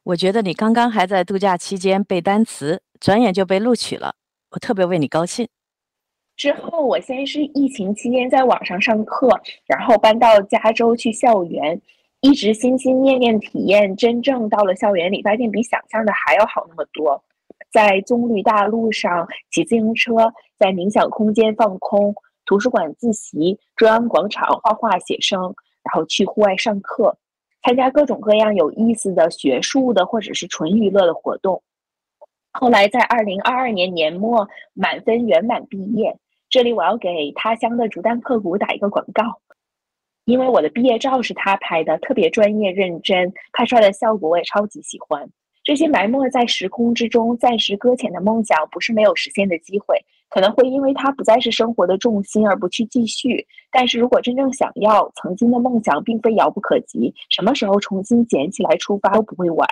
[0.04, 4.14] 我觉得你刚刚还在度假期间背单词，转眼就被录取了，
[4.52, 5.48] 我特别为你高兴。
[6.38, 9.30] 之后我先是疫情期间在网上上课，
[9.66, 11.82] 然后搬到加州去校园。
[12.26, 17.24] 一直心心念念体验，真正到了校园里，发现比想象的还要好那么多。
[17.72, 20.16] 在棕榈大路上骑自行车，
[20.58, 25.40] 在冥想空间放空，图书馆自习，中央广场画画写生，
[25.84, 27.16] 然后去户外上课，
[27.62, 31.62] 参加各种各样有意思的学术的或者是纯娱乐的活动。
[32.54, 36.18] 后来在二零二二年年末满分圆满毕业。
[36.50, 39.42] 这里我要给他乡的竹丹刻谷打一个广告。
[40.26, 45.30] 因为我的毕业照是他拍的，特别专业认真，拍出来的效果我也超级喜欢。
[45.64, 53.48] 这些埋没在时空之中、暂时搁浅的梦想，不是没有实现的机会，可能会因为它不再是生活的重心而不去继续。
[53.72, 59.68] 但是如果真正想要，曾经的梦想并非遥不可及，什么时候重新捡起来出发都不会晚。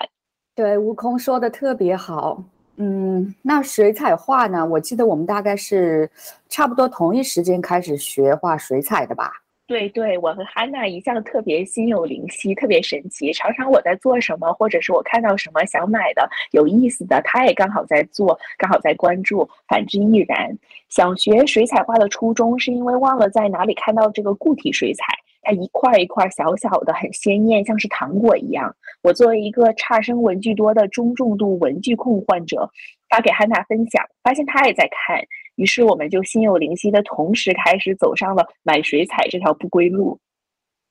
[0.55, 2.43] 对，悟空说的特别好。
[2.77, 4.65] 嗯，那水彩画呢？
[4.65, 6.09] 我记得我们大概是
[6.49, 9.42] 差不多同一时间开始学画水彩的吧。
[9.65, 13.31] 对对，我和汉娜一向特别心有灵犀，特别神奇。
[13.31, 19.49] 常常我在做什么，或者是我看到什么想买的、有意思的，她也刚好在做，刚好在关注。
[19.67, 20.57] 反之亦然。
[20.89, 25.05] 想学水彩画的初衷，是因为忘了在哪里看到这个固体水彩，
[25.41, 28.75] 它一块一块小小的，很鲜艳，像是糖果一样。
[29.01, 32.69] 我作为一个差生文具多的中重度文具控患者，
[33.09, 35.23] 发给汉娜分享，发现她也在看。
[35.55, 40.19] 于是我们就心有灵犀的同时，开始走上了买水彩这条不归路。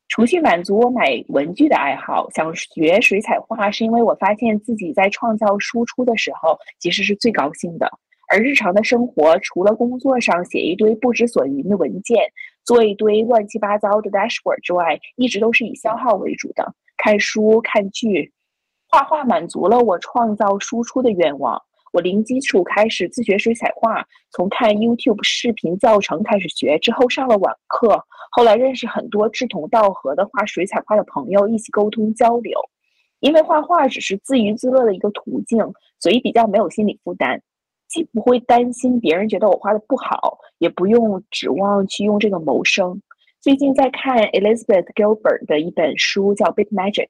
[0.08, 7.90] 除去满足我买文具的爱好，想学水彩画，是因为我发现自己在创造输出的时候，其实是最高兴的。
[8.28, 12.18] 而日常的生活，除了工作上写一堆不知所云的文件，
[12.64, 16.74] 做一堆乱七八糟的 dashboard 之外，一直都是以消耗为主的。
[16.98, 18.32] 看书、看剧、
[18.88, 21.60] 画画，满足了我创造输出的愿望。
[21.92, 32.58] 我零基础开始自学水彩画，从看 YouTube 视频教程开始学，之后上了网课，后来认识很多志同道合的画水彩画的朋友，一起沟通交流。
[33.20, 35.58] 因为画画只是自娱自乐的一个途径，
[36.00, 37.42] 所以比较没有心理负担，
[37.88, 43.02] 既不会担心别人觉得我画的不好，也不用指望去用这个谋生。
[43.42, 47.08] 最近在看 Elizabeth Gilbert 的一本书，叫《Big Magic》，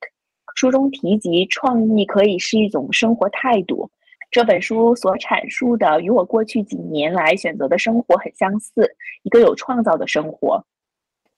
[0.57, 3.89] 书中提及创意可以是一种生活态度。
[4.33, 8.91] 这本书所阐述的与我过去几年来选择的生活很相似，
[9.25, 10.65] 一个有创造的生活。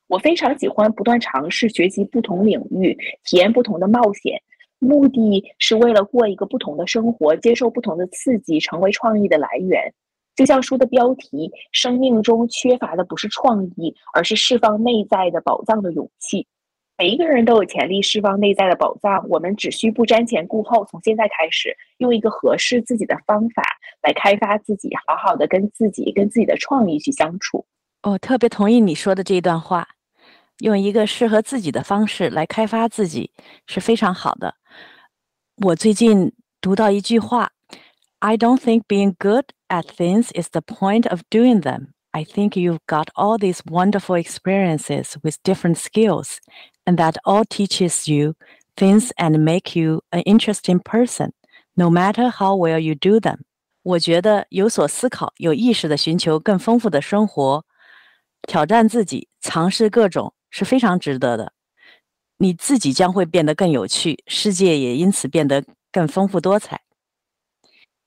[0.06, 4.40] 我非常喜欢不断尝试学习不同领域，体验不同的冒险，
[4.78, 9.92] 目的是为了过一个不同的生活，接受不同的刺激，成为创意的来源。
[10.36, 16.46] 就像书的标题：“生命中缺乏的不是创意，而是释放内在的宝藏的勇气。”
[16.97, 23.63] 每一个人都有潜力释放内在的宝藏，我们只需不瞻前顾后，从现在开始，用一个合适自己的方法
[24.01, 27.65] 来开发自己，好好的跟自己、跟自己的创意去相处。
[28.03, 29.87] 我特别同意你说的这一段话，
[30.59, 33.31] 用一个适合自己的方式来开发自己
[33.65, 34.55] 是非常好的。
[35.63, 41.91] 我最近读到一句话：“I don't think being good at things is the point of doing them.
[42.11, 46.39] I think you've got all these wonderful experiences with different skills.”
[46.85, 48.35] and that all teaches you
[48.75, 51.31] things and make you an interesting person,
[51.75, 53.39] no matter how well you do them.
[53.83, 57.65] 我觉得有所思考、有意识的寻求更丰富的生活，
[58.43, 61.53] 挑战自己，尝试各种是非常值得的。
[62.37, 66.81] 你自己将会变得更有趣，世界也因此变得更丰富多彩。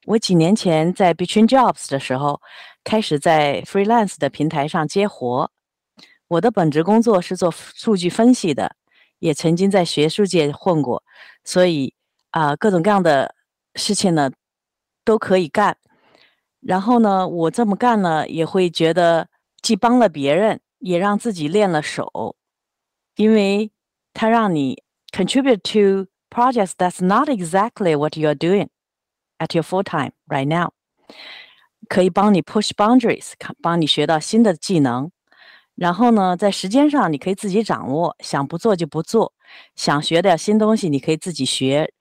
[0.06, 2.40] 我几年前在 Between Jobs 的时候，
[2.82, 5.50] 开始在 Freelance 的平台上接活，
[6.27, 8.75] 我的本职工作是做数据分析的，
[9.19, 11.03] 也曾经在学术界混过，
[11.43, 11.93] 所以
[12.31, 13.33] 啊，各种各样的
[13.75, 14.31] 事情呢
[15.05, 15.77] 都可以干。
[16.59, 19.29] 然后呢，我这么干呢，也会觉得
[19.61, 22.35] 既帮了别人，也让自己练了手，
[23.15, 23.71] 因为
[24.13, 28.67] 它让你 contribute to projects that's not exactly what you're doing
[29.37, 30.73] at your full time right now，
[31.87, 35.09] 可以帮你 push boundaries，帮你学到新的技能。
[35.77, 39.31] 然后呢，在时间上你可以自己掌握，想不做就不做，
[39.75, 41.93] 想学点新东西你可以自己学，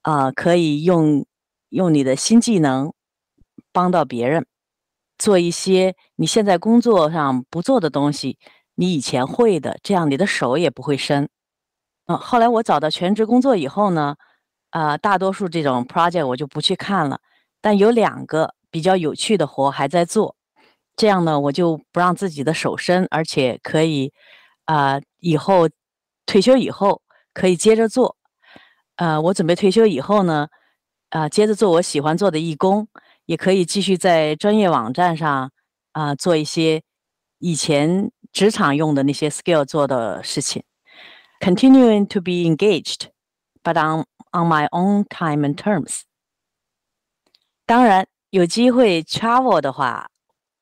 [0.00, 1.26] 啊，可以用
[1.68, 2.90] 用你的新技能
[3.70, 4.46] 帮到别人，
[5.18, 8.38] 做一些你现在工作上不做的东西，
[8.76, 11.28] 你以前会的，这样你的手也不会生。
[12.06, 14.16] 嗯，后来我找到全职工作以后呢，
[14.70, 17.20] 啊，大多数这种 project 我就不去看了，
[17.60, 20.37] 但有两个比较有趣的活还在做。
[20.98, 24.12] 这样呢，我就不让自己的手伸，而且可以，
[24.64, 25.68] 啊，以后
[26.26, 27.00] 退休以后
[27.32, 28.16] 可以接着做。
[28.96, 30.48] 呃，我准备退休以后呢，
[31.10, 32.88] 啊，接着做我喜欢做的义工，
[33.26, 35.52] 也可以继续在专业网站上
[35.92, 36.82] 啊做一些
[37.38, 40.64] 以前职场用的那些 skill 做的事情。
[41.38, 43.06] Continuing to be engaged,
[43.62, 46.00] but on on my own time and terms。
[47.64, 50.10] 当然，有机会 travel 的话。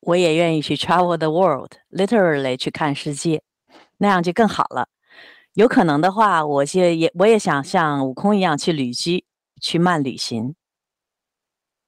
[0.07, 3.41] 我也愿意去 travel the world，literally 去看世界，
[3.97, 4.87] 那样就更好了。
[5.53, 9.25] 有可能的话，我就也我也想像悟空一样去旅居，
[9.59, 10.55] 去慢旅行。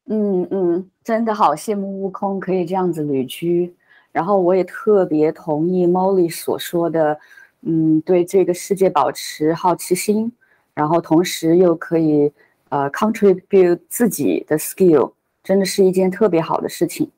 [0.08, 3.74] 嗯嗯，真的好羡慕悟空可以这样子旅居。
[4.12, 7.18] 然后我也特别同意 Molly 所说的，
[7.62, 10.30] 嗯，对这个世界保持好奇心，
[10.74, 12.30] 然后同时又可以
[12.68, 17.10] 呃 contribute 自己的 skill，真的是一件特别好的事情。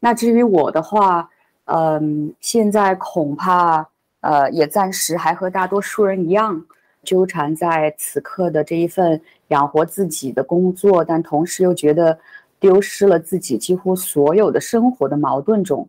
[0.00, 1.28] 那至于我的话，
[1.64, 3.88] 嗯，现在恐怕
[4.20, 6.64] 呃也暂时还和大多数人一样，
[7.02, 12.18] 纠缠在此刻的这一份养活自己的工作，但同时又觉得
[12.60, 15.88] 丢失了自己几乎所有的生活的矛盾中。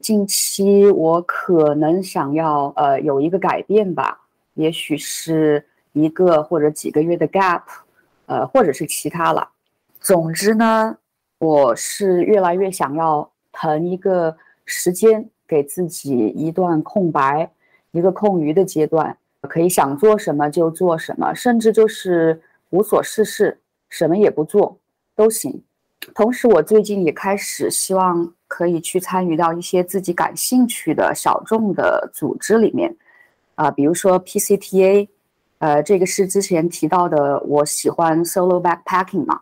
[0.00, 4.20] 近期我可能想要呃有一个改变吧，
[4.54, 7.62] 也许是一个或者几个月的 gap，
[8.26, 9.48] 呃，或者是其他了。
[10.00, 10.98] 总之呢，
[11.38, 14.36] 我是越来越想要腾一个
[14.66, 17.50] 时间给自己一段空白，
[17.92, 24.78] 一个空余的阶段，可以想做什么就做什么，甚至就是无所事事，什么也不做
[25.14, 25.62] 都行。
[26.14, 32.94] 同时，我最近也开始希望可以去参与到一些自己感兴趣的小众的组织里面，
[33.54, 35.08] 啊，比如说 PCTA，
[35.58, 39.40] 呃，这个是之前提到的，我喜欢 solo backpacking 嘛，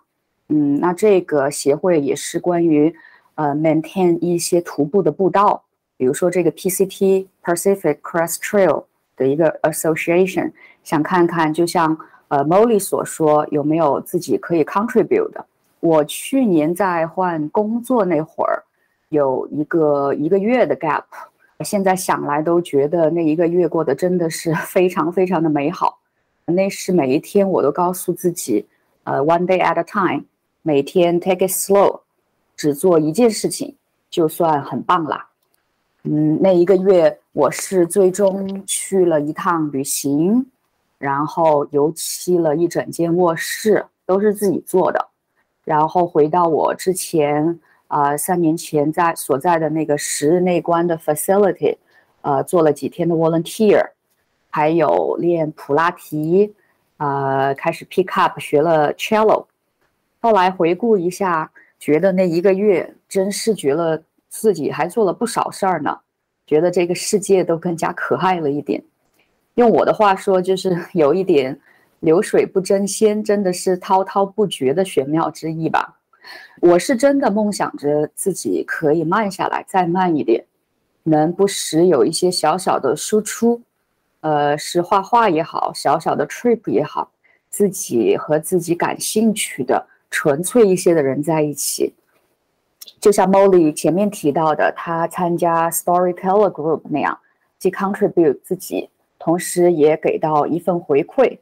[0.50, 2.94] 嗯，那这个协会也是关于
[3.34, 5.64] 呃 maintain 一些徒步的步道，
[5.96, 8.84] 比如说这个 PCT Pacific Crest Trail
[9.16, 10.52] 的一个 association，
[10.82, 11.96] 想看看就像
[12.28, 15.44] 呃 Molly 所说，有没有自己可以 contribute 的。
[15.80, 18.62] 我去年在换工作那会儿，
[19.08, 21.02] 有一个一个月的 gap，
[21.64, 25.98] 现在想来都觉得那一个月过得真的是 非常非常的美好。
[26.44, 28.66] 那是每一天我都告诉自己，
[29.04, 30.24] 呃，one day at a time，
[30.62, 32.00] 每天 take it slow，
[32.62, 33.74] 只做一件事情
[34.08, 35.26] 就算很棒啦。
[36.04, 40.46] 嗯，那一个月我是最终去了一趟旅行，
[40.96, 45.08] 然后油漆了一整间卧室，都是自己做的。
[45.64, 47.58] 然后回到我之前
[47.88, 51.78] 啊，三年前在所在的那个十日内关的 facility，
[52.20, 53.90] 呃，做了几天的 volunteer，
[54.50, 56.54] 还有练普拉提，
[56.96, 59.46] 啊，开始 pick up 学了 cello。
[60.20, 61.50] 后来回顾一下，
[61.82, 65.98] 觉得那一个月真是觉得自己还做了不少事儿呢，
[66.46, 68.80] 觉得这个世界都更加可爱了一点。
[69.56, 71.58] 用我的话说，就是 有一点。
[71.98, 75.98] 流水不争先，真的是滔滔不绝的玄妙之意吧？
[76.60, 80.44] 我是真的梦想着自己可以慢下来，再慢一点，
[81.04, 83.62] 能不时有一些小小的输出，
[84.20, 87.12] 呃，是画画也好，小小的 trip 也好，
[87.48, 91.94] 自己和自己感兴趣的、纯粹一些的人在一起，
[93.00, 97.18] 就像 Molly 前面提到的，他参加 Storyteller Group 那样，
[97.58, 101.38] 既 contribute 自己，同时也给到一份回馈。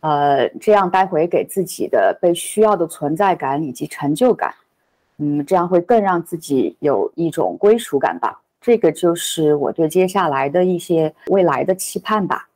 [0.00, 4.54] 呃，这样待会给自己的被需要的存在感以及成就感，
[5.18, 8.40] 嗯，这样会更让自己有一种归属感吧。
[8.60, 12.48] 这个就是我对接下来的一些未来的期盼吧。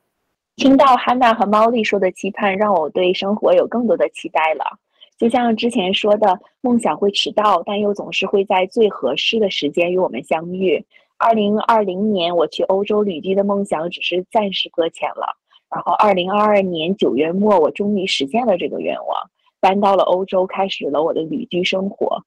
[0.55, 4.79] 听到汉娜和 Molly 说的期盼，让我对生活有更多的期待了。
[5.21, 10.83] 就像之前说的，梦想会迟到，但又总是会在最合适的时间与我们相遇。
[11.19, 15.37] 二零二零年我去欧洲旅居的梦想，只是暂时搁浅了。
[15.69, 22.23] 然后，二零二二年九月末，我终于实现了这个愿望，搬到了欧洲，开始了我的旅居生活。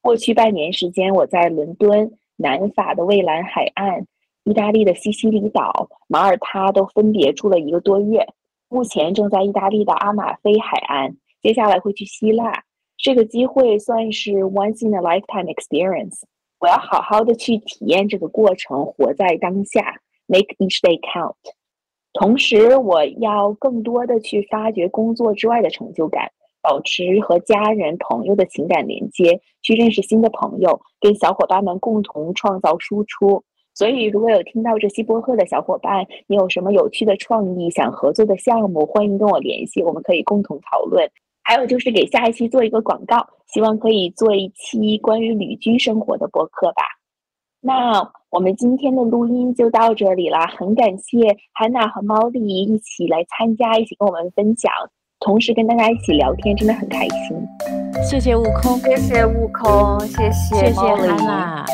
[0.00, 4.06] 过去半年时间，我在伦敦、南法的蔚蓝海岸、
[4.44, 8.26] 意大利的西西里岛、马耳他都分别住了一个多月。
[8.70, 12.64] 目前正在意大利的阿马菲海岸，接下来会去希腊。
[12.96, 16.22] 这个机会算是 once in a lifetime experience。
[16.58, 21.36] 我要好好的去体验这个过程，活在当下，make each day count。
[22.14, 26.28] 同时，我要更多的去发掘工作之外的成就感，
[26.60, 33.44] 保持和家人、朋友的情感连接，去认识新的朋友，跟小伙伴们共同创造输出。
[33.74, 41.08] 所以，如果有听到这期播客的小伙伴，你有什么有趣的创意、想合作的项目，欢迎跟我联系，我们可以共同讨论。
[41.48, 46.82] 还有就是给下一期做一个广告，希望可以做一期关于旅居生活的博客吧。
[47.62, 48.12] 那。
[48.30, 51.16] 我们今天的录音就到这里了，很感谢
[51.58, 54.70] Hanna 和 Molly 一起来参加，一起跟我们分享，
[55.18, 57.42] 同时跟大家一起聊天，真的很开心。
[58.04, 61.64] 谢谢悟空，谢谢悟空，谢谢谢谢汉娜。